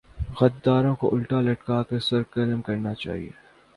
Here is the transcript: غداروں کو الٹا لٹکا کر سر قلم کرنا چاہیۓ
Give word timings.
غداروں 0.39 0.95
کو 0.95 1.09
الٹا 1.15 1.41
لٹکا 1.41 1.81
کر 1.83 1.99
سر 1.99 2.21
قلم 2.31 2.61
کرنا 2.61 2.93
چاہیۓ 2.95 3.31